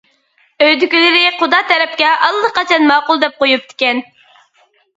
ئۆيىدىكىلىرى 0.63 1.27
قۇدا 1.41 1.59
تەرەپكە 1.73 2.09
ئاللىقاچان 2.29 2.89
ماقۇل 2.93 3.25
دەپ 3.27 3.39
قۇيۇپتىكەن. 3.45 4.05